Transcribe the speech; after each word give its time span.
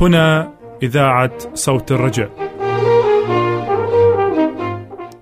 هنا 0.00 0.52
إذاعة 0.82 1.30
صوت 1.54 1.92
الرجاء. 1.92 2.30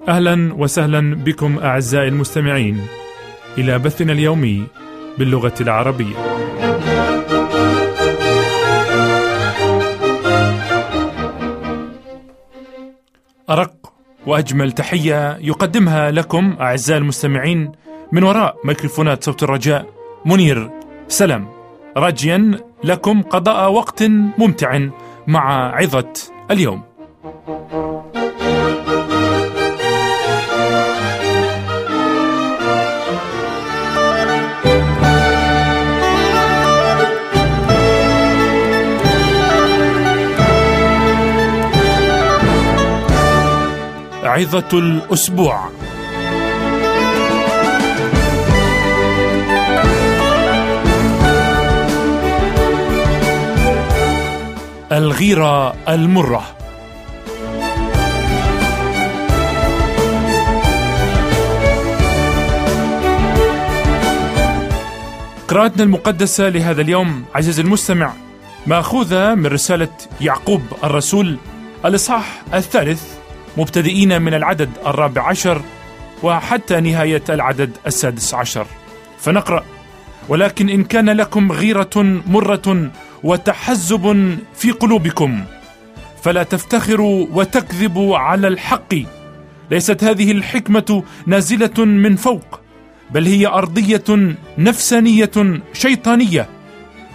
أهلا 0.09 0.55
وسهلا 0.59 1.15
بكم 1.15 1.59
أعزائي 1.59 2.09
المستمعين 2.09 2.81
إلى 3.59 3.79
بثنا 3.79 4.13
اليومي 4.13 4.67
باللغة 5.19 5.55
العربية. 5.61 6.15
أرق 13.51 13.93
وأجمل 14.27 14.73
تحية 14.73 15.37
يقدمها 15.37 16.11
لكم 16.11 16.57
أعزائي 16.61 16.99
المستمعين 16.99 17.73
من 18.13 18.23
وراء 18.23 18.57
ميكروفونات 18.65 19.25
صوت 19.25 19.43
الرجاء 19.43 20.02
منير 20.25 20.71
سلام 21.09 21.49
راجيا 21.97 22.59
لكم 22.85 23.23
قضاء 23.23 23.73
وقت 23.73 24.03
ممتع 24.39 24.81
مع 25.27 25.77
عظة 25.77 26.13
اليوم. 26.51 26.83
عظة 44.25 44.79
الأسبوع 44.79 45.69
الغيرة 54.93 55.75
المرة. 55.89 56.43
قراءتنا 65.49 65.83
المقدسة 65.83 66.49
لهذا 66.49 66.83
اليوم 66.83 67.25
عزيزي 67.35 67.63
المستمع 67.63 68.13
مأخوذة 68.67 69.35
من 69.35 69.47
رسالة 69.47 69.89
يعقوب 70.21 70.63
الرسول 70.85 71.39
الإصحاح 71.85 72.43
الثالث 72.55 73.03
مبتدئين 73.57 74.23
من 74.23 74.35
العدد 74.35 74.71
الرابع 74.87 75.29
عشر 75.29 75.63
وحتى 76.23 76.81
نهاية 76.81 77.23
العدد 77.29 77.71
السادس 77.87 78.35
عشر. 78.35 78.67
فنقرأ 79.21 79.65
ولكن 80.29 80.69
إن 80.69 80.85
كان 80.85 81.11
لكم 81.11 81.53
غيرة 81.53 82.23
مرة 82.27 82.91
وتحزب 83.25 84.37
في 84.55 84.71
قلوبكم. 84.71 85.45
فلا 86.23 86.43
تفتخروا 86.43 87.27
وتكذبوا 87.33 88.19
على 88.19 88.49
الحق. 88.49 88.95
ليست 89.71 90.05
هذه 90.05 90.33
الحكمة 90.33 91.03
نازلة 91.27 91.85
من 91.85 92.17
فوق 92.17 92.61
بل 93.11 93.27
هي 93.27 93.47
أرضية 93.47 94.35
نفسانية 94.59 95.61
شيطانية. 95.73 96.49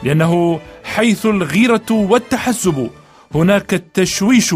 لأنه 0.04 0.60
حيث 0.84 1.26
الغيرة 1.26 1.92
والتحزب 1.92 2.90
هناك 3.36 3.74
التشويش 3.74 4.56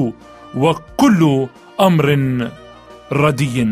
وكل 0.56 1.48
أمر 1.80 2.50
ردي. 3.12 3.68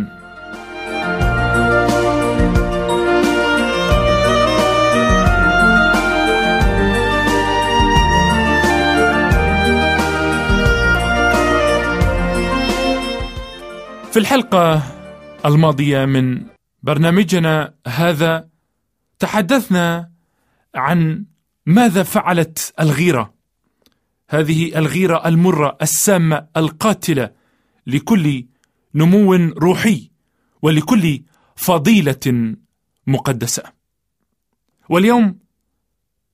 في 14.12 14.20
الحلقة 14.20 14.84
الماضية 15.46 16.06
من 16.06 16.46
برنامجنا 16.84 17.74
هذا 17.88 18.50
تحدثنا 19.20 20.12
عن 20.76 21.26
ماذا 21.66 22.04
فعلت 22.04 22.74
الغيرة. 22.80 23.34
هذه 24.30 24.78
الغيرة 24.78 25.28
المرة 25.28 25.78
السامة 25.82 26.48
القاتلة 26.58 27.32
لكل 27.88 28.46
نمو 28.96 29.34
روحي 29.36 30.12
ولكل 30.62 31.22
فضيلة 31.56 32.56
مقدسة. 33.08 33.64
واليوم 34.90 35.40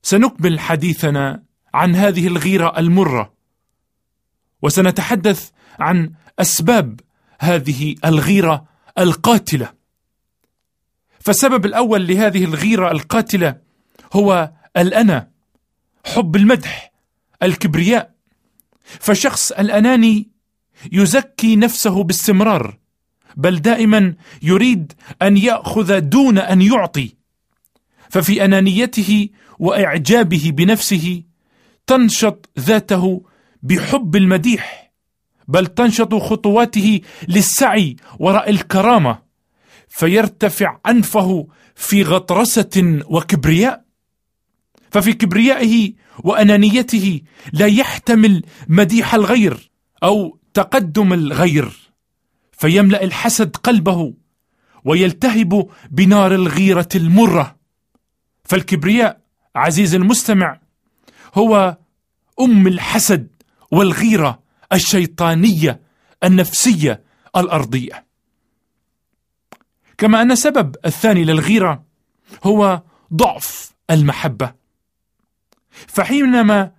سنكمل 0.02 0.60
حديثنا 0.60 1.42
عن 1.74 1.94
هذه 1.94 2.26
الغيرة 2.26 2.78
المرة 2.78 3.32
وسنتحدث 4.62 5.50
عن 5.78 6.12
أسباب 6.38 7.00
هذه 7.38 7.94
الغيرة 8.04 8.64
القاتلة. 8.98 9.72
فالسبب 11.20 11.66
الأول 11.66 12.06
لهذه 12.06 12.44
الغيرة 12.44 12.90
القاتلة 12.90 13.56
هو 14.12 14.52
الأنا 14.76 15.30
حب 16.04 16.36
المدح 16.36 16.92
الكبرياء. 17.42 18.14
فالشخص 18.84 19.52
الأناني 19.52 20.30
يزكي 20.92 21.56
نفسه 21.56 22.02
باستمرار 22.02 22.78
بل 23.36 23.58
دائما 23.58 24.14
يريد 24.42 24.92
أن 25.22 25.36
يأخذ 25.36 26.00
دون 26.00 26.38
أن 26.38 26.62
يعطي. 26.62 27.16
ففي 28.10 28.44
أنانيته 28.44 29.28
وإعجابه 29.58 30.50
بنفسه 30.54 31.22
تنشط 31.86 32.50
ذاته 32.58 33.24
بحب 33.62 34.16
المديح. 34.16 34.85
بل 35.48 35.66
تنشط 35.66 36.14
خطواته 36.14 37.00
للسعي 37.28 37.96
وراء 38.18 38.50
الكرامة 38.50 39.18
فيرتفع 39.88 40.78
أنفه 40.86 41.48
في 41.74 42.02
غطرسة 42.02 43.00
وكبرياء. 43.06 43.84
ففي 44.90 45.12
كبريائه 45.12 45.92
وأنانيته 46.18 47.20
لا 47.52 47.66
يحتمل 47.66 48.42
مديح 48.68 49.14
الغير 49.14 49.70
أو 50.02 50.38
تقدم 50.54 51.12
الغير 51.12 51.72
فيملأ 52.52 53.04
الحسد 53.04 53.56
قلبه 53.56 54.14
ويلتهب 54.84 55.68
بنار 55.90 56.34
الغيرة 56.34 56.88
المرة. 56.94 57.56
فالكبرياء 58.44 59.20
عزيز 59.56 59.94
المستمع 59.94 60.60
هو 61.34 61.76
أم 62.40 62.66
الحسد 62.66 63.28
والغيرة. 63.70 64.45
الشيطانية 64.72 65.80
النفسية 66.24 67.04
الأرضية. 67.36 68.06
كما 69.98 70.22
أن 70.22 70.32
السبب 70.32 70.76
الثاني 70.86 71.24
للغيرة 71.24 71.84
هو 72.44 72.82
ضعف 73.14 73.74
المحبة. 73.90 74.54
فحينما 75.70 76.72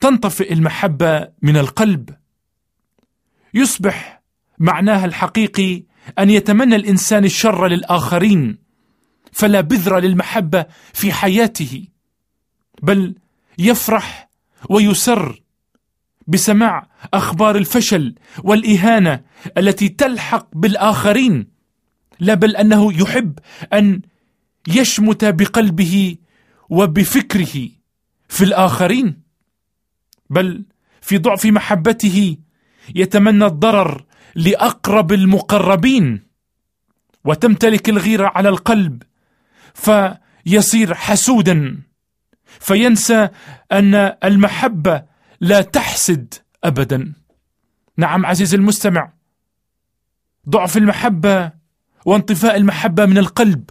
تنطفئ 0.00 0.52
المحبة 0.52 1.28
من 1.42 1.56
القلب 1.56 2.10
يصبح 3.54 4.22
معناها 4.58 5.04
الحقيقي 5.04 5.82
أن 6.18 6.30
يتمنى 6.30 6.76
الإنسان 6.76 7.24
الشر 7.24 7.66
للآخرين 7.66 8.58
فلا 9.32 9.60
بذر 9.60 9.98
للمحبة 9.98 10.66
في 10.92 11.12
حياته 11.12 11.88
بل 12.82 13.14
يفرح 13.58 14.28
ويسر 14.70 15.42
بسماع 16.26 16.88
أخبار 17.14 17.56
الفشل 17.56 18.14
والإهانة 18.38 19.20
التي 19.58 19.88
تلحق 19.88 20.48
بالآخرين. 20.52 21.46
لا 22.20 22.34
بل 22.34 22.56
أنه 22.56 23.02
يحب 23.02 23.38
أن 23.72 24.02
يشمت 24.68 25.24
بقلبه 25.24 26.16
وبفكره 26.68 27.68
في 28.28 28.44
الآخرين. 28.44 29.22
بل 30.30 30.64
في 31.00 31.18
ضعف 31.18 31.46
محبته 31.46 32.36
يتمنى 32.94 33.46
الضرر 33.46 34.04
لأقرب 34.34 35.12
المقربين. 35.12 36.22
وتمتلك 37.24 37.88
الغيره 37.88 38.32
على 38.34 38.48
القلب 38.48 39.02
فيصير 39.74 40.94
حسودا. 40.94 41.78
فينسى 42.60 43.28
أن 43.72 43.94
المحبة 44.24 45.13
لا 45.40 45.60
تحسد 45.62 46.34
ابدا. 46.64 47.12
نعم 47.96 48.26
عزيزي 48.26 48.56
المستمع 48.56 49.12
ضعف 50.48 50.76
المحبة 50.76 51.52
وانطفاء 52.04 52.56
المحبة 52.56 53.06
من 53.06 53.18
القلب 53.18 53.70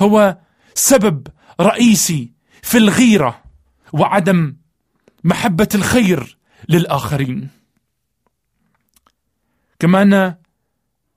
هو 0.00 0.38
سبب 0.74 1.28
رئيسي 1.60 2.32
في 2.62 2.78
الغيرة 2.78 3.42
وعدم 3.92 4.56
محبة 5.24 5.68
الخير 5.74 6.38
للآخرين. 6.68 7.48
كما 9.78 10.02
أن 10.02 10.34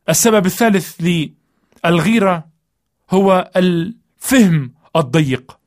السبب 0.10 0.46
الثالث 0.46 1.02
للغيرة 1.86 2.50
هو 3.10 3.52
الفهم 3.56 4.74
الضيق. 4.96 5.60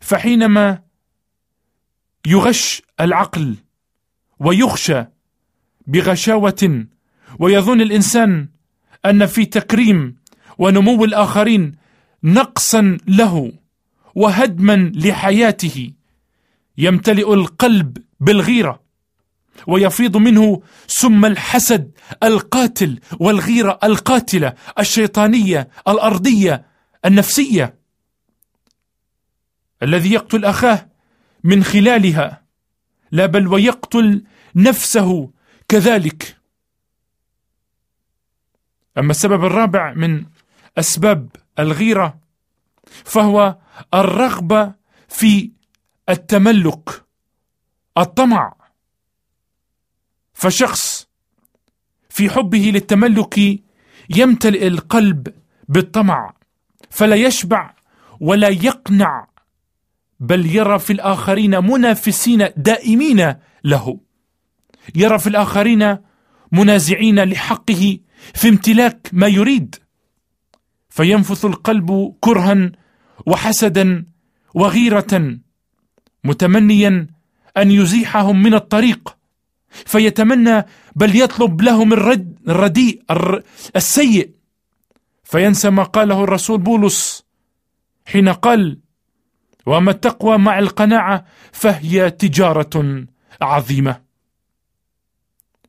فحينما 0.00 0.83
يغش 2.26 2.82
العقل 3.00 3.54
ويخشى 4.38 5.04
بغشاوة 5.86 6.86
ويظن 7.38 7.80
الإنسان 7.80 8.48
أن 9.06 9.26
في 9.26 9.44
تكريم 9.44 10.16
ونمو 10.58 11.04
الآخرين 11.04 11.72
نقصا 12.24 12.98
له 13.08 13.52
وهدما 14.14 14.92
لحياته. 14.94 15.92
يمتلئ 16.78 17.34
القلب 17.34 17.98
بالغيرة 18.20 18.82
ويفيض 19.66 20.16
منه 20.16 20.62
سم 20.86 21.24
الحسد 21.24 21.90
القاتل 22.22 23.00
والغيرة 23.20 23.78
القاتلة 23.84 24.54
الشيطانية 24.78 25.68
الأرضية 25.88 26.64
النفسية 27.04 27.78
الذي 29.82 30.12
يقتل 30.12 30.44
أخاه 30.44 30.88
من 31.44 31.64
خلالها. 31.64 32.44
لا 33.10 33.26
بل 33.26 33.48
ويقتل 33.48 34.24
نفسه 34.54 35.30
كذلك. 35.68 36.36
أما 38.98 39.10
السبب 39.10 39.44
الرابع 39.44 39.94
من 39.94 40.26
أسباب 40.78 41.28
الغيرة 41.58 42.20
فهو 43.04 43.58
الرغبة 43.94 44.74
في 45.08 45.50
التملك 46.08 47.04
الطمع. 47.98 48.54
فشخص 50.34 51.08
في 52.08 52.30
حبه 52.30 52.70
للتملك 52.74 53.62
يمتلئ 54.10 54.66
القلب 54.66 55.34
بالطمع 55.68 56.34
فلا 56.90 57.16
يشبع 57.16 57.74
ولا 58.20 58.48
يقنع 58.48 59.28
بل 60.24 60.46
يرى 60.46 60.78
في 60.78 60.92
الآخرين 60.92 61.64
منافسين 61.64 62.48
دائمين 62.56 63.34
له. 63.64 64.00
يرى 64.94 65.18
في 65.18 65.26
الآخرين 65.26 65.98
منازعين 66.52 67.24
لحقه 67.24 67.98
في 68.34 68.48
امتلاك 68.48 69.10
ما 69.12 69.26
يريد. 69.26 69.74
فينفث 70.88 71.44
القلب 71.44 72.14
كرها 72.20 72.72
وحسدا 73.26 74.06
وغيرة 74.54 75.38
متمنيا 76.24 77.06
أن 77.56 77.70
يزيحهم 77.70 78.42
من 78.42 78.54
الطريق. 78.54 79.16
فيتمنى 79.68 80.64
بل 80.96 81.16
يطلب 81.16 81.62
لهم 81.62 81.92
الرد 81.92 82.38
الرديء 82.48 83.02
السيء. 83.76 84.30
فينسى 85.24 85.70
ما 85.70 85.82
قاله 85.82 86.24
الرسول 86.24 86.58
بولس 86.58 87.24
حين 88.06 88.28
قال 88.28 88.83
وأما 89.66 89.90
التقوى 89.90 90.38
مع 90.38 90.58
القناعة 90.58 91.24
فهي 91.52 92.10
تجارة 92.10 93.06
عظيمة. 93.42 94.02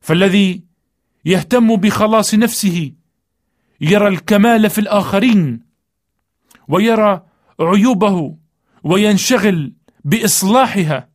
فالذي 0.00 0.62
يهتم 1.24 1.76
بخلاص 1.76 2.34
نفسه 2.34 2.92
يرى 3.80 4.08
الكمال 4.08 4.70
في 4.70 4.78
الآخرين 4.78 5.60
ويرى 6.68 7.26
عيوبه 7.60 8.36
وينشغل 8.84 9.72
بإصلاحها. 10.04 11.08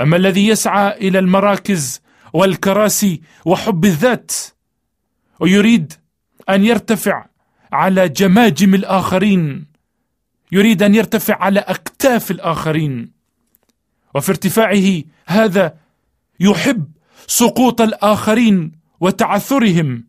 أما 0.00 0.16
الذي 0.16 0.48
يسعى 0.48 1.08
إلى 1.08 1.18
المراكز 1.18 2.00
والكراسي 2.32 3.20
وحب 3.44 3.84
الذات 3.84 4.32
ويريد 5.40 5.92
أن 6.48 6.64
يرتفع 6.64 7.26
على 7.72 8.08
جماجم 8.08 8.74
الآخرين. 8.74 9.73
يريد 10.54 10.82
أن 10.82 10.94
يرتفع 10.94 11.42
على 11.42 11.60
أكتاف 11.60 12.30
الآخرين. 12.30 13.12
وفي 14.14 14.30
ارتفاعه 14.30 15.02
هذا 15.26 15.74
يحب 16.40 16.84
سقوط 17.26 17.80
الآخرين 17.80 18.72
وتعثرهم. 19.00 20.04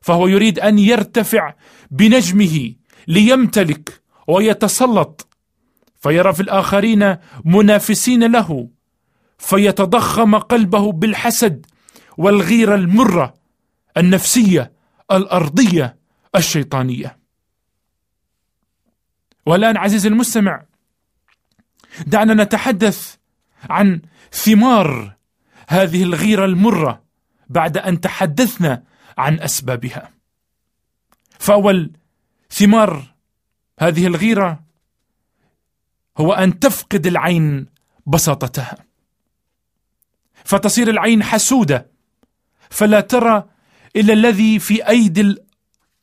فهو 0.00 0.26
يريد 0.26 0.58
أن 0.58 0.78
يرتفع 0.78 1.54
بنجمه 1.90 2.72
ليمتلك 3.08 4.02
ويتسلط. 4.26 5.28
فيرى 6.00 6.32
في 6.32 6.40
الآخرين 6.40 7.16
منافسين 7.44 8.32
له. 8.32 8.68
فيتضخم 9.38 10.34
قلبه 10.34 10.92
بالحسد 10.92 11.66
والغيره 12.18 12.74
المرة 12.74 13.34
النفسية 13.96 14.72
الأرضية 15.12 15.96
الشيطانية. 16.36 17.17
والآن 19.48 19.76
عزيزي 19.76 20.08
المستمع 20.08 20.62
دعنا 22.06 22.44
نتحدث 22.44 23.16
عن 23.70 24.00
ثمار 24.32 25.16
هذه 25.68 26.02
الغيرة 26.02 26.44
المرة 26.44 27.02
بعد 27.48 27.78
أن 27.78 28.00
تحدثنا 28.00 28.82
عن 29.18 29.40
أسبابها. 29.40 30.10
فأول 31.38 31.92
ثمار 32.50 33.14
هذه 33.80 34.06
الغيرة 34.06 34.64
هو 36.18 36.32
أن 36.32 36.58
تفقد 36.58 37.06
العين 37.06 37.66
بساطتها. 38.06 38.78
فتصير 40.44 40.90
العين 40.90 41.22
حسودة 41.22 41.90
فلا 42.70 43.00
ترى 43.00 43.48
إلا 43.96 44.12
الذي 44.12 44.58
في 44.58 44.88
أيدي 44.88 45.36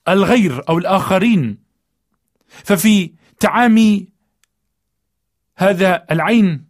الغير 0.08 0.70
أو 0.70 0.78
الآخرين. 0.78 1.58
ففي 2.48 3.12
تعامي 3.40 4.08
هذا 5.58 6.06
العين. 6.12 6.66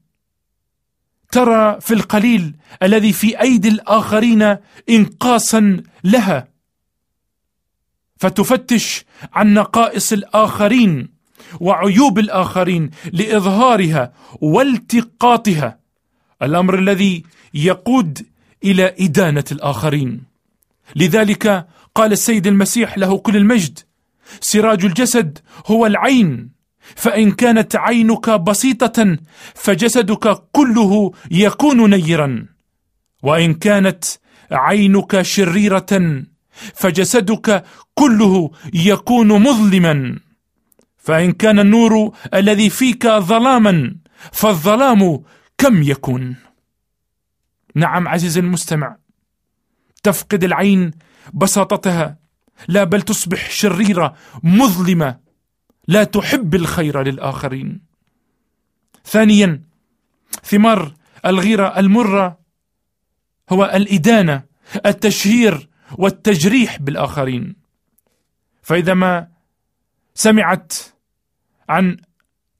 ترى 1.32 1.82
في 1.82 1.94
القليل 1.94 2.56
الذي 2.84 3.14
في 3.14 3.42
أيدي 3.42 3.68
الآخرين 3.68 4.58
انقاصا 4.90 5.84
لها. 6.04 6.48
فتفتش 8.18 9.06
عن 9.34 9.54
نقائص 9.54 10.14
الآخرين 10.14 11.10
وعيوب 11.60 12.20
الآخرين 12.20 12.92
لإظهارها 13.14 14.14
والتقاطها. 14.42 15.80
الأمر 16.42 16.80
الذي 16.80 17.24
يقود 17.54 18.26
إلى 18.64 18.96
إدانة 19.00 19.44
الآخرين. 19.52 20.24
لذلك 20.96 21.68
قال 21.96 22.12
السيد 22.12 22.48
المسيح 22.48 22.98
له 22.98 23.18
كل 23.18 23.38
المجد 23.38 23.80
سراج 24.42 24.86
الجسد 24.86 25.40
هو 25.66 25.86
العين. 25.86 26.55
فإن 26.96 27.32
كانت 27.32 27.76
عينك 27.76 28.30
بسيطة 28.30 29.18
فجسدك 29.56 30.44
كله 30.52 31.12
يكون 31.32 31.90
نيرا. 31.90 32.46
وإن 33.24 33.54
كانت 33.54 34.06
عينك 34.52 35.22
شريرة 35.22 36.24
فجسدك 36.74 37.64
كله 37.96 38.52
يكون 38.74 39.28
مظلما. 39.28 40.20
فإن 40.98 41.32
كان 41.32 41.60
النور 41.60 42.16
الذي 42.34 42.70
فيك 42.70 43.08
ظلاما 43.08 43.96
فالظلام 44.32 45.24
كم 45.58 45.84
يكون؟ 45.84 46.36
نعم 47.76 48.08
عزيزي 48.08 48.40
المستمع 48.40 48.98
تفقد 50.04 50.44
العين 50.44 50.92
بساطتها 51.34 52.18
لا 52.68 52.84
بل 52.84 53.02
تصبح 53.02 53.50
شريرة 53.50 54.16
مظلمة. 54.44 55.25
لا 55.88 56.04
تحب 56.04 56.56
الخير 56.56 57.02
للآخرين. 57.02 57.82
ثانيا 59.06 59.62
ثمار 60.44 60.94
الغيرة 61.26 61.80
المرة 61.80 62.40
هو 63.50 63.66
الإدانة 63.66 64.44
التشهير 64.86 65.70
والتجريح 65.98 66.82
بالآخرين. 66.82 67.56
فإذا 68.62 68.94
ما 68.94 69.28
سمعت 70.16 70.74
عن 71.70 71.98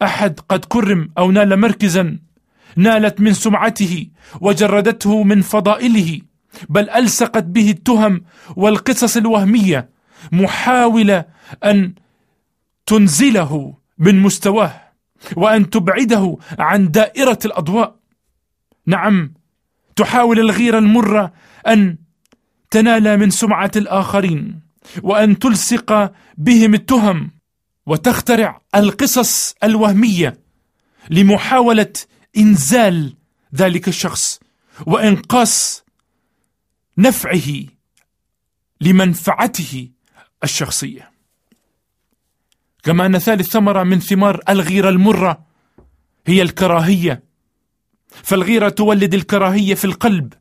أحد 0.02 0.40
قد 0.40 0.66
كرم 0.66 1.12
أو 1.18 1.32
نال 1.32 1.60
مركزا 1.60 2.20
نالت 2.76 3.22
من 3.22 3.34
سمعته 3.34 4.08
وجردته 4.42 5.24
من 5.24 5.42
فضائله 5.42 6.22
بل 6.70 6.90
الصقت 6.90 7.44
به 7.44 7.72
التهم 7.72 8.24
والقصص 8.56 9.18
الوهمية 9.18 9.90
محاولة 10.32 11.26
أن 11.64 11.94
تنزله 12.86 13.78
من 13.98 14.20
مستواه 14.20 14.82
وأن 15.36 15.70
تبعده 15.70 16.38
عن 16.60 16.92
دائرة 16.92 17.40
الأضواء. 17.46 17.96
نعم 18.86 19.34
تحاول 19.96 20.40
الغيره 20.40 20.78
المره 20.78 21.34
أن 21.68 21.98
تنال 22.72 23.18
من 23.18 23.30
سمعة 23.30 23.72
الآخرين 23.76 24.62
وأن 25.04 25.40
تلصق 25.40 26.12
بهم 26.38 26.74
التهم 26.74 27.32
وتخترع 27.86 28.62
القصص 28.76 29.56
الوهمية 29.64 30.40
لمحاولة 31.10 31.94
إنزال 32.38 33.14
ذلك 33.56 33.88
الشخص 33.88 34.40
وإنقاص 34.86 35.86
نفعه 36.98 37.66
لمنفعته 38.82 39.90
الشخصية. 40.44 41.15
كما 42.86 43.06
أن 43.06 43.18
ثالث 43.18 43.50
ثمرة 43.50 43.84
من 43.84 44.00
ثمار 44.00 44.42
الغيرة 44.50 44.90
المرة 44.90 45.46
هي 46.28 46.42
الكراهية. 46.42 47.24
فالغيرة 48.08 48.70
تولد 48.70 49.14
الكراهية 49.14 49.76
في 49.76 49.86
القلب. 49.86 50.34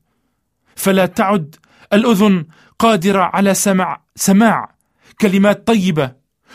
فلا 0.77 1.07
تعد 1.07 1.57
الأذن 1.93 2.47
قادرة 2.79 3.23
على 3.23 3.55
سمع 3.55 4.01
سماع 4.17 4.75
كلمات 5.21 5.67
طيبة 5.67 6.13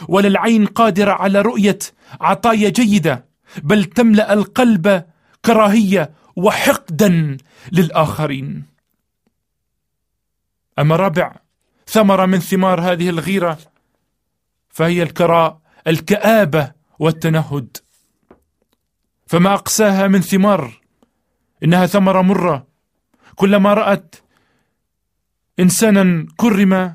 ولا 0.08 0.28
العين 0.28 0.66
قادرة 0.66 1.12
على 1.12 1.42
رؤية 1.42 1.80
عطايا 2.22 2.70
جيدة 2.70 3.26
بل 3.64 3.86
تملأ 3.86 4.34
القلب 4.34 5.06
كراهية 5.46 6.12
وحقدا 6.36 7.38
للآخرين. 7.72 8.66
أما 10.80 10.96
رابع 10.96 11.36
ثمرة 11.88 12.26
من 12.26 12.40
ثمار 12.40 12.82
هذه 12.82 13.10
الغيرة 13.10 13.58
فهي 14.70 15.04
الكراء 15.04 15.69
الكآبة 15.90 16.72
والتنهد. 17.00 17.78
فما 19.28 19.54
أقساها 19.54 20.08
من 20.08 20.22
ثمار 20.22 20.82
إنها 21.64 21.86
ثمره 21.86 22.22
مرة. 22.22 22.68
كلما 23.36 23.74
رأت 23.74 24.16
إنسانا 25.60 26.28
كرم 26.38 26.94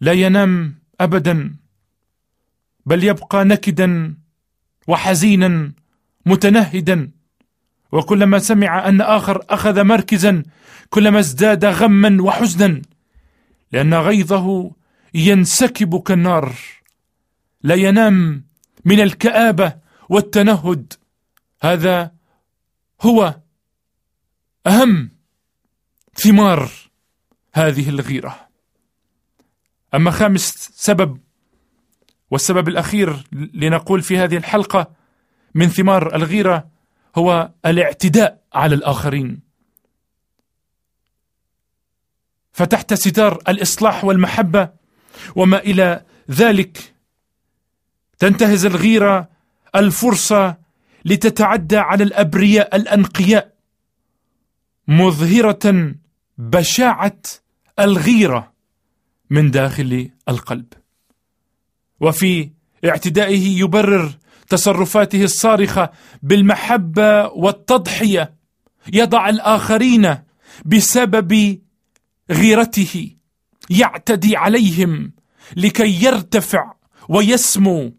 لا 0.00 0.12
ينام 0.12 0.78
أبدا 1.00 1.56
بل 2.86 3.04
يبقى 3.04 3.44
نكدا 3.44 4.14
وحزينا 4.88 5.72
متنهدا. 6.26 7.10
وكلما 7.92 8.38
سمع 8.38 8.88
أن 8.88 9.00
آخر 9.00 9.44
أخذ 9.50 9.84
مركزا 9.84 10.42
كلما 10.90 11.18
ازداد 11.18 11.64
غما 11.64 12.22
وحزنا 12.22 12.82
لأن 13.72 13.94
غيظه 13.94 14.70
ينسكب 15.14 16.00
كالنار. 16.02 16.52
لا 17.62 17.74
ينام 17.74 18.44
من 18.84 19.00
الكآبة 19.00 19.76
والتنهد. 20.08 20.92
هذا 21.60 22.12
هو 23.00 23.40
أهم 24.66 25.10
ثمار 26.14 26.70
هذه 27.54 27.88
الغيرة. 27.88 28.48
أما 29.94 30.10
خامس 30.10 30.72
سبب 30.74 31.20
والسبب 32.30 32.68
الأخير 32.68 33.24
لنقول 33.32 34.02
في 34.02 34.18
هذه 34.18 34.36
الحلقة 34.36 34.90
من 35.54 35.68
ثمار 35.68 36.14
الغيرة 36.14 36.70
هو 37.16 37.50
الاعتداء 37.66 38.42
على 38.52 38.74
الآخرين. 38.74 39.40
فتحت 42.52 42.94
ستار 42.94 43.42
الإصلاح 43.48 44.04
والمحبة 44.04 44.70
وما 45.36 45.58
إلى 45.58 46.04
ذلك 46.30 46.94
تنتهز 48.18 48.66
الغيرة 48.66 49.28
الفرصة 49.76 50.56
لتتعدى 51.04 51.76
على 51.76 52.04
الأبرياء 52.04 52.76
الأنقياء. 52.76 53.54
مظهرة 54.88 55.94
بشاعة 56.38 57.22
الغيرة 57.78 58.52
من 59.30 59.50
داخل 59.50 60.10
القلب. 60.28 60.72
وفي 62.00 62.50
اعتدائه 62.84 63.58
يبرر 63.60 64.12
تصرفاته 64.48 65.24
الصارخة 65.24 65.90
بالمحبة 66.22 67.26
والتضحية. 67.26 68.34
يضع 68.92 69.28
الآخرين 69.28 70.16
بسبب 70.64 71.58
غيرته. 72.30 73.16
يعتدي 73.70 74.36
عليهم 74.36 75.12
لكي 75.56 76.04
يرتفع 76.04 76.74
ويسمو 77.08 77.97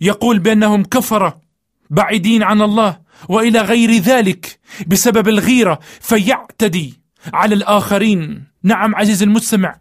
يقول 0.00 0.38
بأنهم 0.38 0.84
كفره 0.84 1.40
بعيدين 1.90 2.42
عن 2.42 2.62
الله 2.62 3.00
وإلى 3.28 3.60
غير 3.60 3.90
ذلك 3.90 4.58
بسبب 4.86 5.28
الغيرة 5.28 5.78
فيعتدي 6.00 7.00
على 7.34 7.54
الآخرين. 7.54 8.44
نعم 8.62 8.94
عزيزي 8.94 9.24
المستمع 9.24 9.80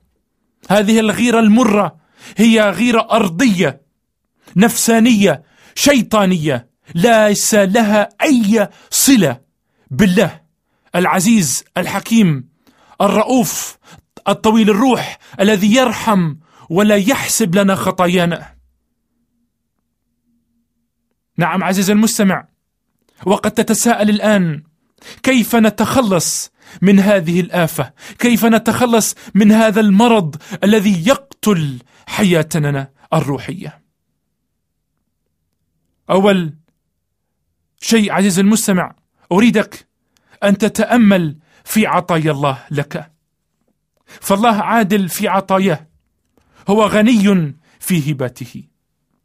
هذه 0.69 1.00
الغيرة 1.00 1.39
المرة 1.39 1.95
هي 2.38 2.69
غيرة 2.69 3.07
أرضية 3.12 3.81
نفسانية 4.55 5.43
شيطانية 5.75 6.69
ليس 6.95 7.55
لها 7.55 8.10
أي 8.22 8.69
صلة 8.89 9.41
بالله. 9.91 10.41
العزيز 10.95 11.63
الحكيم 11.77 12.50
الرؤوف 13.01 13.77
الطويل 14.27 14.69
الروح 14.69 15.19
الذي 15.39 15.75
يرحم 15.75 16.36
ولا 16.69 16.95
يحسب 16.95 17.55
لنا 17.55 17.75
خطايانا. 17.75 18.54
نعم 21.37 21.63
عزيزي 21.63 21.93
المستمع. 21.93 22.47
وقد 23.25 23.51
تتساءل 23.51 24.09
الآن 24.09 24.63
كيف 25.23 25.55
نتخلص 25.55 26.51
من 26.81 26.99
هذه 26.99 27.39
الآفة؟ 27.39 27.93
كيف 28.19 28.45
نتخلص 28.45 29.15
من 29.35 29.51
هذا 29.51 29.81
المرض 29.81 30.35
الذي 30.63 31.07
يقتل 31.07 31.79
حياتنا 32.07 32.91
الروحية؟ 33.13 33.81
أول 36.09 36.53
شيء 37.81 38.11
عزيزي 38.11 38.41
المستمع 38.41 38.95
أريدك 39.31 39.87
أن 40.43 40.57
تتأمل 40.57 41.37
في 41.63 41.87
عطايا 41.87 42.31
الله 42.31 42.63
لك. 42.71 43.11
فالله 44.05 44.61
عادل 44.61 45.09
في 45.09 45.27
عطاياه 45.27 45.87
هو 46.67 46.83
غني 46.83 47.55
في 47.79 48.11
هباته 48.11 48.63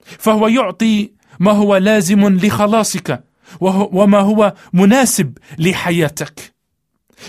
فهو 0.04 0.48
يعطي 0.48 1.12
ما 1.38 1.52
هو 1.52 1.76
لازم 1.76 2.28
لخلاصك 2.28 3.24
وما 3.60 4.18
هو 4.18 4.54
مناسب 4.72 5.38
لحياتك. 5.58 6.54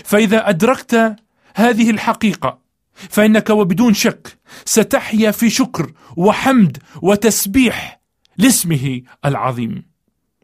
فإذا 0.04 0.48
أدركت 0.48 1.16
هذه 1.54 1.90
الحقيقة 1.90 2.58
فإنك 2.94 3.50
وبدون 3.50 3.94
شك 3.94 4.38
ستحيا 4.64 5.30
في 5.30 5.50
شكر 5.50 5.92
وحمد 6.16 6.78
وتسبيح 7.02 8.00
لاسمه 8.38 9.02
العظيم. 9.24 9.86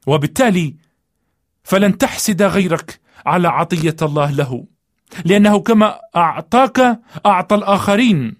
وبالتالي 0.07 0.77
فلن 1.62 1.99
تحسد 1.99 2.43
غيرك 2.43 3.00
على 3.27 3.49
عطية 3.49 3.97
الله 4.03 4.31
له 4.31 4.65
لأنه 5.25 5.61
كما 5.61 6.00
أعطاك 6.17 7.00
أعطى 7.27 7.55
الآخرين. 7.57 8.37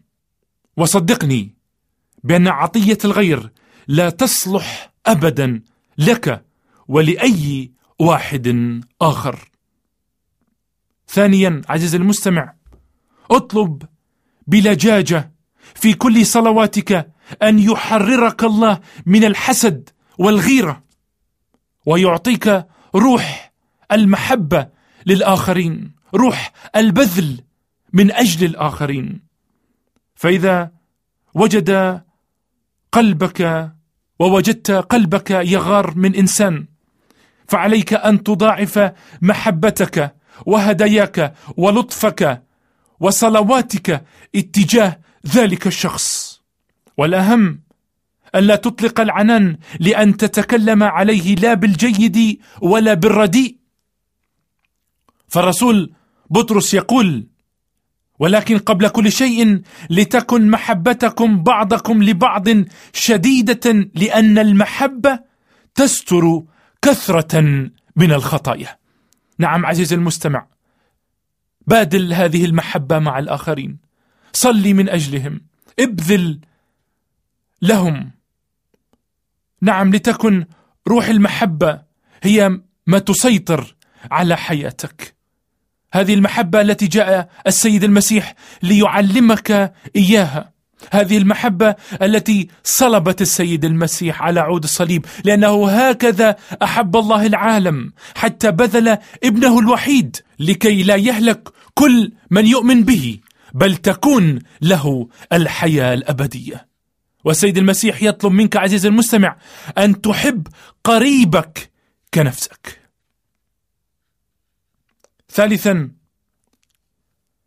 وصدقني 0.77 1.55
بأن 2.25 2.49
عطية 2.49 2.99
الغير 3.05 3.53
لا 3.89 4.11
تصلح 4.11 4.88
ابدا 5.09 5.63
لك 5.99 6.45
ولأي 6.89 7.73
واحد 7.99 8.81
آخر. 9.03 9.51
ثانيا 11.09 11.63
عزيزي 11.69 11.97
المستمع 11.97 12.55
اطلب 13.31 13.83
بلجاجه 14.47 15.33
في 15.75 15.95
كل 15.95 16.27
صلواتك 16.27 17.13
أن 17.43 17.59
يحررك 17.59 18.45
الله 18.45 18.81
من 19.07 19.25
الحسد 19.25 19.89
والغيرة 20.19 20.85
ويعطيك 21.87 22.67
روح 22.95 23.53
المحبة 23.93 24.69
للآخرين 25.07 25.93
روح 26.15 26.53
البذل 26.77 27.41
من 27.93 28.13
أجل 28.13 28.47
الآخرين. 28.47 29.23
فإذا 30.15 30.73
وجد 31.35 32.03
قلبك 32.93 33.73
ووجدت 34.19 34.71
قلبك 34.71 35.31
يغار 35.31 35.95
من 35.97 36.15
إنسان 36.15 36.67
فعليك 37.49 37.95
أن 37.95 38.23
تضاعف 38.23 38.93
محبتك 39.23 40.15
وهداياك 40.47 41.35
ولطفك 41.57 42.43
وصلواتك 43.01 44.05
اتجاه 44.35 45.01
ذلك 45.27 45.67
الشخص. 45.67 46.39
والأهم 46.97 47.61
الا 48.35 48.57
تطلق 48.57 49.01
العنان 49.01 49.59
لأن 49.81 50.17
تتكلم 50.17 50.83
عليه 50.83 51.35
لا 51.35 51.55
بالجيد 51.55 52.41
ولا 52.63 52.95
بالرديء. 52.95 53.57
فالرسول 55.29 55.93
بطرس 56.31 56.75
يقول 56.75 57.27
ولكن 58.19 58.59
قبل 58.59 58.89
كل 58.89 59.13
شيء 59.13 59.63
لتكن 59.91 60.51
محبتكم 60.51 61.43
بعضكم 61.43 62.03
لبعض 62.03 62.49
شديدة 62.93 63.91
لأن 63.95 64.39
المحبة 64.39 65.21
تستر 65.75 66.43
كثرة 66.83 67.41
من 67.97 68.13
الخطايا. 68.13 68.79
نعم 69.39 69.67
عزيزي 69.67 69.97
المستمع 69.97 70.47
بادل 71.67 72.13
هذه 72.13 72.45
المحبة 72.45 72.99
مع 72.99 73.19
الآخرين. 73.19 73.79
صلي 74.33 74.73
من 74.73 74.89
أجلهم 74.89 75.41
ابذل 75.81 76.41
لهم. 77.63 78.11
نعم 79.61 79.95
لتكن 79.95 80.47
روح 80.89 81.09
المحبة 81.09 81.83
هي 82.23 82.61
ما 82.87 82.99
تسيطر 82.99 83.77
على 84.11 84.37
حياتك. 84.37 85.18
هذه 85.93 86.15
المحبة 86.15 86.61
التي 86.61 86.87
جاء 86.87 87.29
السيد 87.47 87.85
المسيح 87.85 88.35
ليعلمك 88.63 89.73
إياها. 89.97 90.53
هذه 90.93 91.19
المحبة 91.19 91.75
التي 92.03 92.49
صلبت 92.65 93.23
السيد 93.23 93.65
المسيح 93.65 94.23
على 94.23 94.41
عود 94.41 94.63
الصليب 94.63 95.07
لأنه 95.25 95.69
هكذا 95.69 96.37
أحب 96.63 96.97
الله 96.97 97.27
العالم 97.27 97.93
حتى 98.15 98.51
بذل 98.51 98.99
ابنه 99.25 99.59
الوحيد 99.59 100.17
لكي 100.39 100.83
لا 100.83 100.97
يهلك 100.97 101.49
كل 101.75 102.13
من 102.31 102.47
يؤمن 102.47 102.85
به 102.85 103.19
بل 103.55 103.77
تكون 103.77 104.39
له 104.61 105.09
الحياة 105.33 105.95
الأبدية. 105.95 106.69
والسيد 107.25 107.59
المسيح 107.59 108.03
يطلب 108.03 108.33
منك 108.33 108.57
عزيزي 108.57 108.89
المستمع 108.89 109.37
أن 109.79 110.01
تحب 110.01 110.47
قريبك 110.85 111.71
كنفسك. 112.15 112.78
ثالثا 115.33 115.91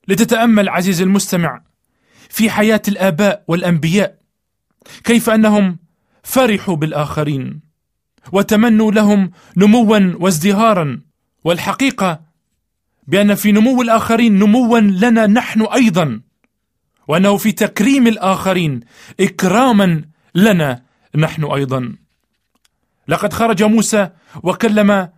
لتتأمل 0.07 0.69
عزيزي 0.69 1.03
المستمع 1.03 1.61
في 2.29 2.49
حياة 2.49 2.81
الآباء 2.87 3.43
والأنبياء 3.47 4.17
كيف 5.03 5.29
أنهم 5.29 5.79
فرحوا 6.23 6.75
بالآخرين 6.75 7.61
وتمنوا 8.31 8.91
لهم 8.91 9.31
نموا 9.57 10.13
وازدهارا 10.19 11.01
والحقيقة 11.43 12.21
بأن 13.07 13.35
في 13.35 13.51
نمو 13.51 13.81
الآخرين 13.81 14.39
نموا 14.39 14.79
لنا 14.79 15.27
نحن 15.27 15.61
أيضا 15.61 16.21
وأنه 17.07 17.37
في 17.37 17.51
تكريم 17.51 18.07
الآخرين 18.07 18.79
إكراما 19.19 20.05
لنا 20.35 20.83
نحن 21.15 21.43
أيضا. 21.43 21.95
لقد 23.07 23.33
خرج 23.33 23.63
موسى 23.63 24.09
وكلم 24.43 25.09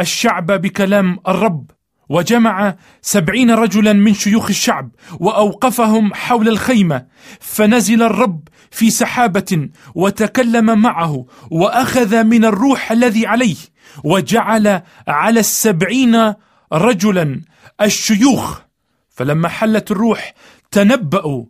الشعب 0.00 0.46
بكلام 0.52 1.18
الرب 1.28 1.70
وجمع 2.10 2.76
سبعين 3.02 3.50
رجلا 3.50 3.92
من 3.92 4.14
شيوخ 4.14 4.48
الشعب 4.48 4.90
وأوقفهم 5.20 6.14
حول 6.14 6.48
الخيمة 6.48 7.06
فنزل 7.40 8.02
الرب 8.02 8.48
في 8.70 8.90
سحابة 8.90 9.68
وتكلم 9.94 10.82
معه 10.82 11.26
وأخذ 11.50 12.24
من 12.24 12.44
الروح 12.44 12.92
الذي 12.92 13.26
عليه 13.26 13.56
وجعل 14.04 14.82
على 15.08 15.40
السبعين 15.40 16.34
رجلا 16.72 17.40
الشيوخ. 17.80 18.60
فلما 19.10 19.48
حلت 19.48 19.90
الروح 19.90 20.34
تنبأوا 20.70 21.44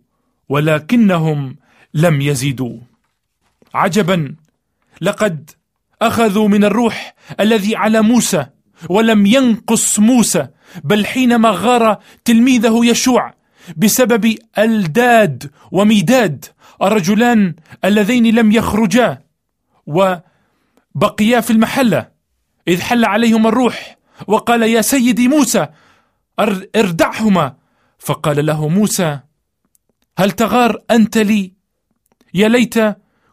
ولكنهم 0.48 1.56
لم 1.94 2.20
يزيدوا. 2.20 2.78
عجبا 3.74 4.34
لقد 5.00 5.50
أخذوا 6.02 6.48
من 6.48 6.64
الروح 6.64 7.14
الذي 7.40 7.76
على 7.76 8.02
موسى 8.02 8.46
ولم 8.88 9.26
ينقص 9.26 9.98
موسى 9.98 10.48
بل 10.84 11.06
حينما 11.06 11.50
غار 11.50 11.98
تلميذه 12.24 12.80
يشوع 12.84 13.34
بسبب 13.76 14.34
الداد 14.58 15.50
وميداد 15.72 16.44
الرجلان 16.82 17.54
اللذين 17.84 18.34
لم 18.34 18.52
يخرجا 18.52 19.22
وبقيا 19.86 21.40
في 21.40 21.50
المحلة 21.50 22.08
إذ 22.68 22.80
حل 22.80 23.04
عليهما 23.04 23.48
الروح 23.48 23.98
وقال 24.26 24.62
يا 24.62 24.80
سيدي 24.80 25.28
موسى 25.28 25.66
اردعهما. 26.76 27.56
فقال 27.98 28.46
له 28.46 28.68
موسى 28.68 29.20
هل 30.18 30.30
تغار 30.30 30.82
أنت 30.90 31.18
لي؟ 31.18 31.52
يا 32.34 32.48
ليت 32.48 32.74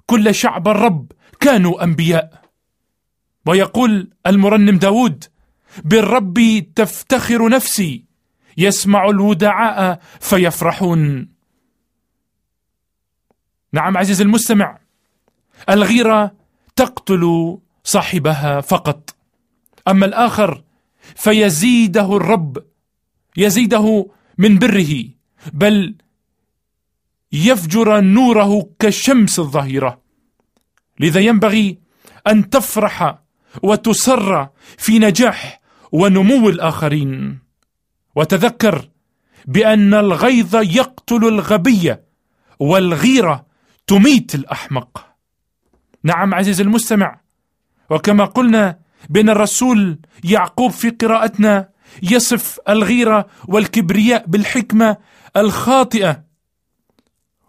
كل 0.06 0.36
شعب 0.36 0.68
الرب 0.68 1.12
كانوا 1.40 1.84
أنبياء. 1.84 2.42
ويقول 3.46 4.10
المرنم 4.28 4.78
داود 4.78 5.24
بالرب 5.84 6.66
تفتخر 6.76 7.50
نفسي. 7.50 8.04
يسمع 8.58 9.10
الودعاء 9.10 10.02
فيفرحون. 10.20 11.30
نعم 13.74 13.98
عزيزي 13.98 14.24
المستمع 14.24 14.80
الغيرة 15.70 16.36
تقتل 16.76 17.58
صاحبها 17.84 18.62
فقط. 18.62 19.16
أما 19.88 20.06
الآخر 20.06 20.64
فيزيده 21.16 22.18
الرب 22.18 22.58
يزيده 23.38 24.08
من 24.38 24.60
بره 24.60 25.06
بل 25.54 25.96
يفجر 27.32 28.00
نوره 28.02 28.70
كالشمس 28.80 29.40
الظهيرة. 29.40 30.02
لذا 31.00 31.20
ينبغي 31.20 31.78
أن 32.28 32.50
تفرح 32.50 33.20
وتسر 33.64 34.50
في 34.78 35.00
نجاح 35.00 35.57
ونمو 35.92 36.50
الآخرين. 36.50 37.40
وتذكر 38.16 38.90
بأن 39.46 39.94
الغيظ 39.94 40.56
يقتل 40.56 41.28
الغبيه 41.28 42.04
والغيرة 42.60 43.46
تميت 43.88 44.36
الأحمق. 44.36 45.06
نعم 46.04 46.34
عزيزي 46.34 46.64
المستمع 46.64 47.20
وكما 47.90 48.26
قلنا 48.26 48.80
بين 49.10 49.30
الرسول 49.30 50.00
يعقوب 50.24 50.72
في 50.72 50.90
قراءتنا 50.90 51.70
يصف 52.04 52.60
الغيرة 52.70 53.28
والكبرياء 53.48 54.26
بالحكمة 54.28 54.98
الخاطئة 55.38 56.24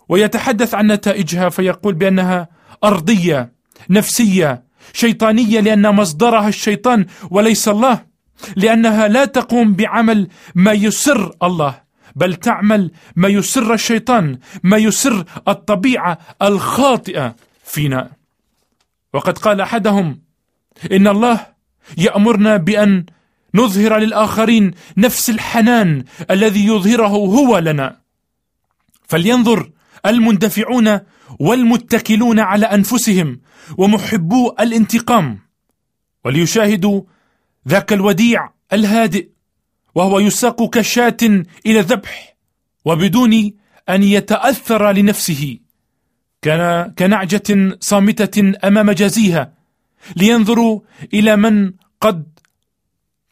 ويتحدث 0.09 0.75
عن 0.75 0.87
نتائجها 0.87 1.49
فيقول 1.49 1.95
بأنها 1.95 2.49
أرضية 2.85 3.53
نفسية 3.91 4.65
شيطانية 4.93 5.61
لأن 5.61 5.95
مصدرها 5.95 6.49
الشيطان 6.49 7.07
وليس 7.31 7.69
الله. 7.69 8.08
لأنها 8.57 9.09
لا 9.09 9.25
تقوم 9.25 9.75
بعمل 9.75 10.29
ما 10.55 10.73
يسر 10.73 11.37
الله 11.43 11.81
بل 12.17 12.35
تعمل 12.35 12.91
ما 13.17 13.29
يسر 13.29 13.75
الشيطان 13.75 14.39
ما 14.63 14.77
يسر 14.77 15.25
الطبيعة 15.49 16.19
الخاطئة 16.43 17.37
فينا. 17.65 18.11
وقد 19.15 19.39
قال 19.39 19.61
أحدهم 19.61 20.23
إن 20.93 21.09
الله 21.09 21.47
يأمرنا 21.99 22.57
بأن 22.57 23.07
نظهر 23.55 23.99
للآخرين 23.99 24.71
نفس 24.97 25.31
الحنان 25.31 26.05
الذي 26.31 26.67
يظهره 26.67 27.07
هو 27.07 27.59
لنا. 27.59 27.97
فلينظر 29.09 29.71
المندفعون 30.07 31.01
والمتكلون 31.39 32.41
على 32.41 32.67
أنفسهم 32.67 33.41
ومحبو 33.79 34.55
الانتقام 34.61 35.39
وليشاهدوا 36.25 37.03
ذاك 37.69 37.93
الوديع 37.93 38.51
الهادئ 38.73 39.29
وهو 39.95 40.19
يساق 40.19 40.71
كشاة 40.71 41.17
إلى 41.67 41.81
الذبح 41.81 42.37
وبدون 42.85 43.53
أن 43.89 44.03
يتأثر 44.03 44.93
لنفسه. 44.93 45.59
كان 46.43 46.93
كنعجة 46.99 47.79
صامتة 47.81 48.53
أمام 48.65 48.91
جزيها 48.91 49.53
لينظروا 50.17 50.81
إلى 51.15 51.37
من 51.37 51.73
قد 52.01 52.27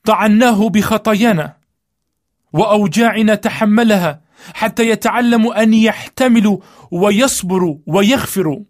طعناه 0.04 0.68
بخطايانا 0.68 1.56
وأوجاعنا 2.52 3.34
تحملها 3.34 4.20
حتى 4.54 4.88
يتعلموا 4.88 5.62
أن 5.62 5.74
يحتملوا 5.74 6.58
ويصبروا 6.90 7.78
ويغفروا 7.86 8.60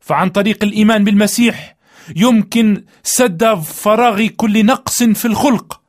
فعن 0.00 0.30
طريق 0.30 0.64
الإيمان 0.64 1.04
بالمسيح 1.04 1.76
يمكن 2.16 2.84
سد 3.02 3.54
فراغ 3.54 4.26
كل 4.26 4.66
نقص 4.66 5.02
في 5.02 5.24
الخلق 5.24 5.80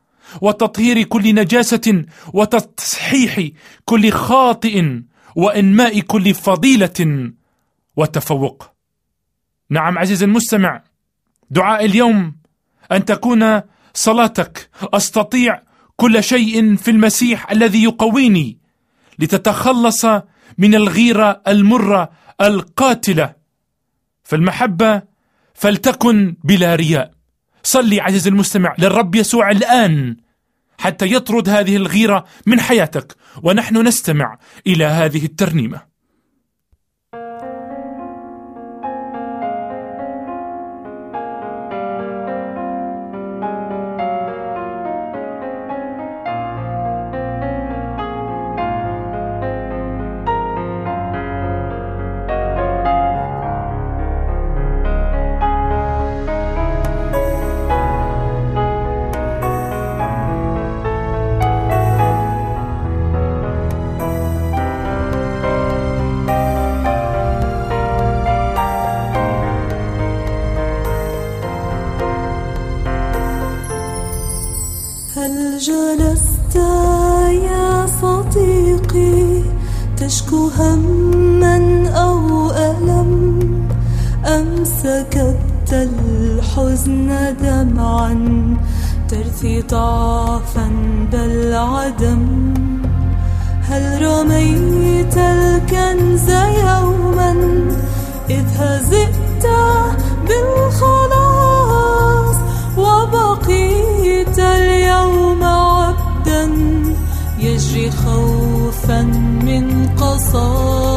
وتطهير 0.42 1.04
كل 1.04 1.36
نجاسة 1.36 2.06
وتصحيح 2.34 3.50
كل 3.86 4.12
خاطئ 4.12 4.84
وإنماء 5.36 6.00
كل 6.00 6.34
فضيلة 6.34 7.32
وتفوق. 7.96 8.70
نعم 9.70 9.98
عزيزي 9.98 10.26
المستمع 10.26 10.84
دعاء 11.50 11.86
اليوم 11.86 12.36
أن 12.92 13.06
تكون 13.06 13.62
صلاتك 13.94 14.70
أستطيع 14.94 15.62
كل 15.96 16.24
شيء 16.24 16.76
في 16.76 16.92
المسيح 16.92 17.52
الذي 17.52 17.84
يقويني 17.84 18.58
لتتخلص 19.20 20.06
من 20.58 20.76
الغيرة 20.76 21.42
المرة 21.48 22.10
القاتلة. 22.42 23.34
فالمحبة 24.24 25.02
فلتكن 25.64 26.36
بلا 26.44 26.76
رياء. 26.76 27.12
صلي 27.64 28.02
عزيزي 28.02 28.30
المستمع 28.30 28.76
للرب 28.80 29.16
يسوع 29.16 29.52
الآن 29.52 30.18
حتى 30.78 31.14
يطرد 31.14 31.50
هذه 31.50 31.76
الغيرة 31.76 32.26
من 32.46 32.60
حياتك 32.60 33.16
ونحن 33.44 33.88
نستمع 33.88 34.40
إلى 34.68 34.86
هذه 34.86 35.26
الترنيمة. 35.26 35.93
ضعفا 89.70 90.70
بل 91.12 91.54
عدم 91.54 92.54
هل 93.62 94.02
رميت 94.02 95.18
الكنز 95.18 96.30
يوما؟ 96.30 97.34
إذ 98.30 98.46
هزئت 98.60 99.46
بالخلاص 100.28 102.36
وبقيت 102.78 104.40
اليوم 104.40 105.44
عبدا. 105.44 106.52
يجري 107.40 107.92
خوفا 107.92 109.02
من 109.46 109.90
قصاص. 109.98 110.93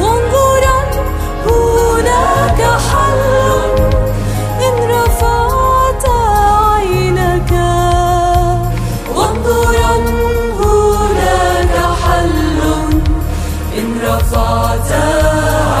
وانظرا 0.00 0.78
هناك 1.46 2.60
حل 2.88 3.22
إن 4.66 4.74
رفعت 4.90 6.04
عينك 6.76 7.52
وانظرا 9.16 9.96
هناك 10.60 11.76
حل 12.04 12.60
إن 13.78 13.88
رفعت 14.06 14.92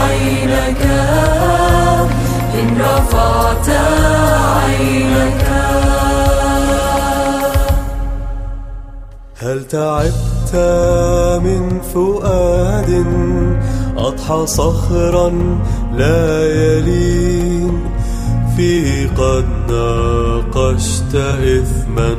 عينك 0.00 0.82
إن 2.54 2.80
رفعت 2.80 3.68
عينك 4.64 5.44
هل 9.42 9.64
تعبت 9.68 10.33
من 11.44 11.80
فؤاد 11.94 13.06
أضحى 13.98 14.46
صخرا 14.46 15.32
لا 15.96 16.52
يلين 16.52 17.80
فيه 18.56 19.10
قد 19.18 19.44
ناقشت 19.68 21.14
إثما 21.14 22.14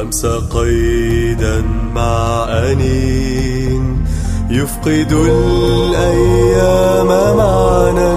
أمس 0.00 0.26
قيدا 0.26 1.62
مع 1.94 2.44
أنين 2.48 4.04
يفقد 4.50 5.12
الأيام 5.12 7.06
معنى 7.36 8.12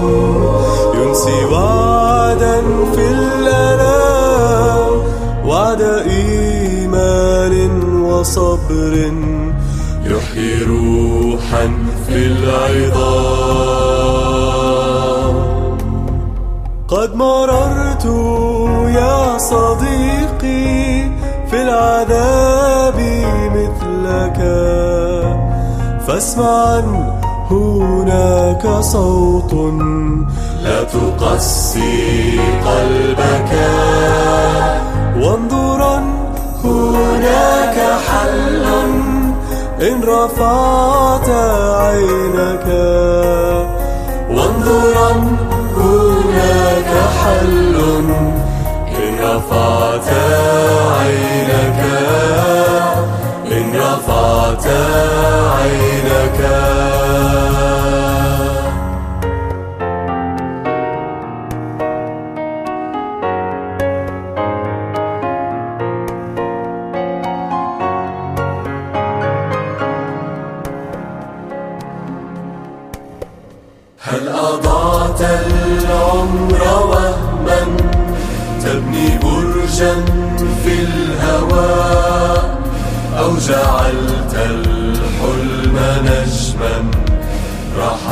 ينسي 0.94 1.44
وعدا 1.52 2.60
في 2.94 3.10
الأنام 3.10 4.90
وعد 5.46 5.82
وصبر 8.22 8.94
يحيي 10.04 10.62
روحا 10.62 11.66
في 12.06 12.26
العظام. 12.26 13.02
قد 16.88 17.14
مررت 17.14 18.04
يا 18.94 19.38
صديقي 19.38 21.10
في 21.50 21.62
العذاب 21.62 22.98
مثلك 23.58 24.38
فاسمعا 26.06 26.80
هناك 27.50 28.64
صوت 28.80 29.52
لا 30.64 30.82
تقسي 30.82 32.38
قلبك. 32.66 33.52
وانظرا 35.16 36.21
هناك 36.64 37.76
حل 38.08 38.66
إن 39.82 40.02
رفعت 40.04 41.28
عينك. 41.80 42.66
وانظرا 44.30 45.12
هناك 45.76 46.92
حل 47.22 47.74
إن 48.98 49.14
رفعت 49.20 50.08
عينك. 50.98 51.80
إن 53.52 53.72
رفعت 53.74 54.66
عينك. 55.58 56.81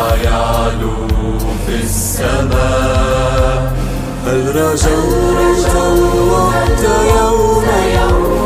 راح 0.00 0.22
يعلو 0.22 0.96
في 1.66 1.74
السماء. 1.82 3.72
هل 4.26 4.56
رجوت 4.56 5.66
الوقت 5.76 6.82
يوما 7.16 7.80
أن 7.94 8.39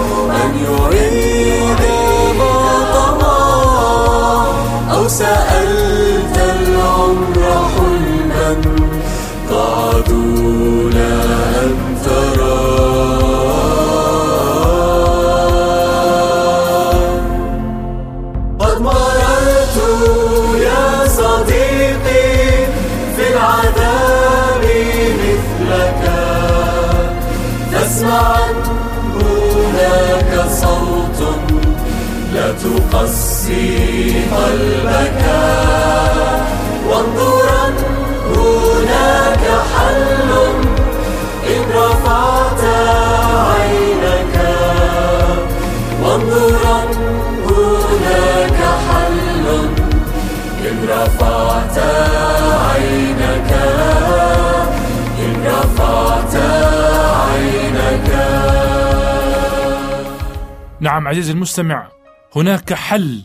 نعم 60.84 61.08
عزيزي 61.08 61.32
المستمع 61.32 61.88
هناك 62.36 62.74
حل 62.74 63.22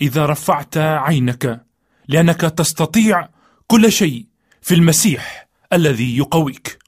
إذا 0.00 0.26
رفعت 0.26 0.76
عينك 0.78 1.64
لأنك 2.08 2.40
تستطيع 2.40 3.28
كل 3.66 3.92
شيء 3.92 4.26
في 4.62 4.74
المسيح 4.74 5.48
الذي 5.72 6.18
يقويك. 6.18 6.78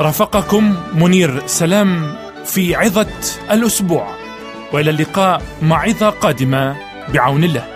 رافقكم 0.00 0.76
منير 0.94 1.46
سلام 1.46 2.16
في 2.44 2.74
عظة 2.74 3.10
الأسبوع 3.50 4.16
وإلى 4.72 4.90
اللقاء 4.90 5.42
مع 5.62 5.82
عظة 5.82 6.10
قادمة 6.10 6.76
بعون 7.08 7.44
الله. 7.44 7.73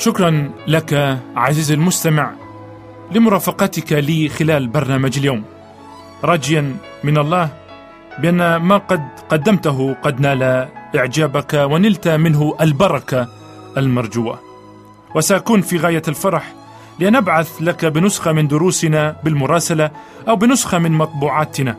شكرا 0.00 0.50
لك 0.66 1.18
عزيزي 1.36 1.74
المستمع 1.74 2.30
لمرافقتك 3.12 3.92
لي 3.92 4.28
خلال 4.28 4.68
برنامج 4.68 5.18
اليوم. 5.18 5.44
راجيا 6.24 6.76
من 7.04 7.18
الله 7.18 7.48
بأن 8.18 8.56
ما 8.56 8.76
قد 8.76 9.02
قدمته 9.28 9.94
قد 10.02 10.20
نال 10.20 10.68
إعجابك 10.96 11.54
ونلت 11.54 12.08
منه 12.08 12.56
البركة 12.60 13.28
المرجوة. 13.76 14.38
وسأكون 15.14 15.60
في 15.60 15.76
غاية 15.76 16.02
الفرح 16.08 16.52
لأن 16.98 17.16
أبعث 17.16 17.62
لك 17.62 17.84
بنسخة 17.84 18.32
من 18.32 18.48
دروسنا 18.48 19.16
بالمراسلة 19.24 19.90
أو 20.28 20.36
بنسخة 20.36 20.78
من 20.78 20.92
مطبوعاتنا. 20.92 21.76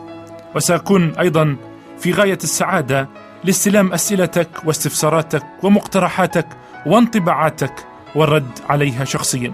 وسأكون 0.56 1.16
أيضا 1.20 1.56
في 2.00 2.12
غاية 2.12 2.40
السعادة 2.44 3.10
لاستلام 3.44 3.94
أسئلتك 3.94 4.50
واستفساراتك 4.66 5.44
ومقترحاتك 5.64 6.48
وانطباعاتك 6.86 7.91
والرد 8.16 8.60
عليها 8.70 9.06
شخصيا. 9.06 9.54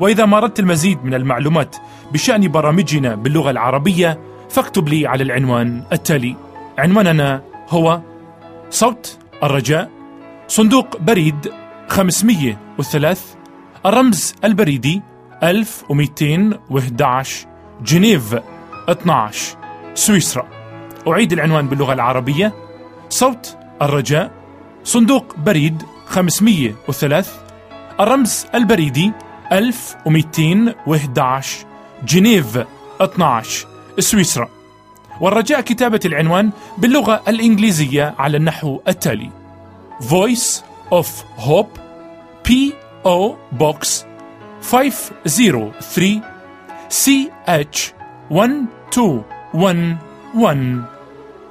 وإذا 0.00 0.26
ما 0.26 0.38
اردت 0.38 0.60
المزيد 0.60 1.04
من 1.04 1.14
المعلومات 1.14 1.76
بشأن 2.12 2.48
برامجنا 2.48 3.14
باللغة 3.14 3.50
العربية 3.50 4.20
فاكتب 4.50 4.88
لي 4.88 5.06
على 5.06 5.22
العنوان 5.22 5.84
التالي. 5.92 6.36
عنواننا 6.78 7.42
هو 7.68 8.00
صوت 8.70 9.18
الرجاء 9.42 9.90
صندوق 10.48 10.96
بريد 10.96 11.52
503 11.88 13.20
الرمز 13.86 14.34
البريدي 14.44 15.02
1211 15.42 17.46
جنيف 17.82 18.36
12 18.88 19.56
سويسرا. 19.94 20.46
أعيد 21.08 21.32
العنوان 21.32 21.68
باللغة 21.68 21.92
العربية. 21.92 22.54
صوت 23.08 23.56
الرجاء 23.82 24.30
صندوق 24.84 25.36
بريد 25.36 25.82
503 26.06 27.47
الرمز 28.00 28.46
البريدي 28.54 29.12
1211 29.52 31.66
جنيف 32.04 32.64
12 33.00 33.66
سويسرا 33.98 34.48
والرجاء 35.20 35.60
كتابة 35.60 36.00
العنوان 36.04 36.50
باللغة 36.78 37.22
الإنجليزية 37.28 38.14
على 38.18 38.36
النحو 38.36 38.80
التالي 38.88 39.30
Voice 40.00 40.62
of 40.94 41.06
Hope 41.38 41.78
P.O. 42.48 43.32
Box 43.60 44.04
503 44.62 46.20
CH 46.90 47.78
1211 48.30 50.82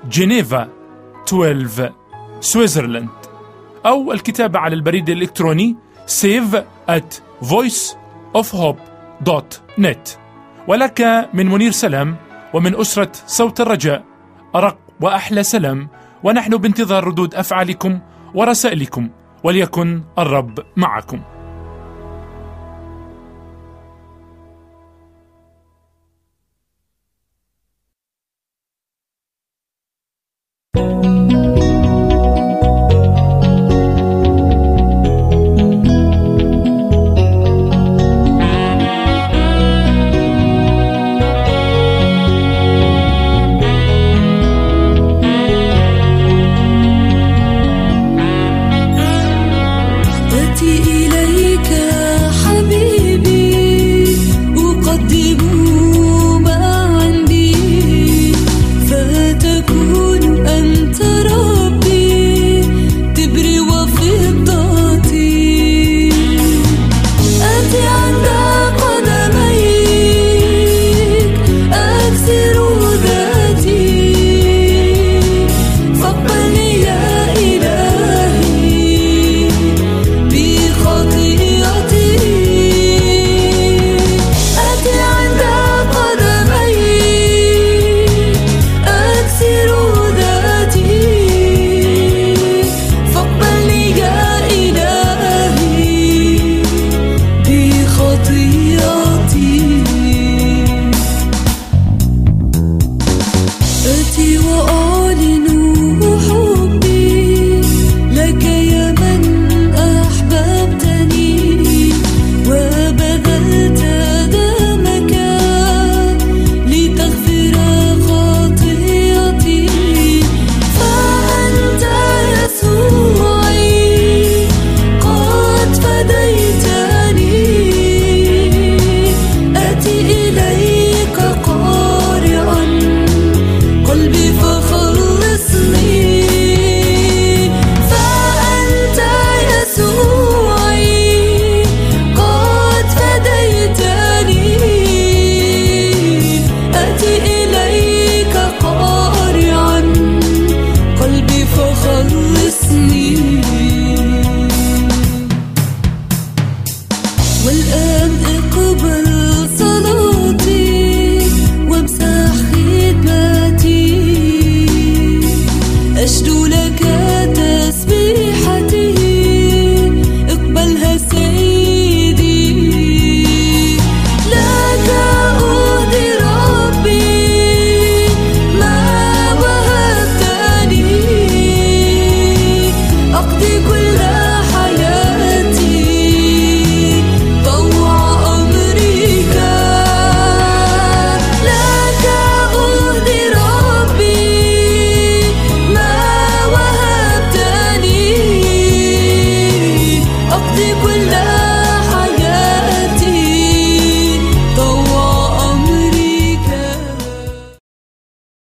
جنيفا 0.09 0.69
12 1.27 1.91
سويسرلاند 2.39 3.09
أو 3.85 4.11
الكتابة 4.13 4.59
على 4.59 4.75
البريد 4.75 5.09
الإلكتروني 5.09 5.75
save 6.07 6.63
at 6.87 7.21
voiceofhope.net 7.43 10.17
ولك 10.67 11.29
من 11.33 11.45
منير 11.47 11.71
سلام 11.71 12.15
ومن 12.53 12.75
أسرة 12.75 13.11
صوت 13.27 13.61
الرجاء 13.61 14.03
أرق 14.55 14.77
وأحلى 15.01 15.43
سلام 15.43 15.87
ونحن 16.23 16.57
بانتظار 16.57 17.03
ردود 17.07 17.35
أفعالكم 17.35 17.99
ورسائلكم 18.35 19.09
وليكن 19.43 20.03
الرب 20.17 20.59
معكم. 20.77 21.21